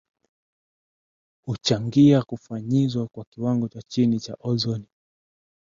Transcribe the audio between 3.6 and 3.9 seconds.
cha